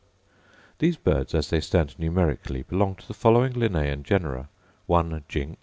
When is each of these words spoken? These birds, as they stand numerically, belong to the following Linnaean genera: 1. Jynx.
These 0.79 0.97
birds, 0.97 1.35
as 1.35 1.51
they 1.51 1.59
stand 1.59 1.99
numerically, 1.99 2.63
belong 2.63 2.95
to 2.95 3.07
the 3.07 3.13
following 3.13 3.53
Linnaean 3.53 4.01
genera: 4.01 4.49
1. 4.87 5.25
Jynx. 5.27 5.59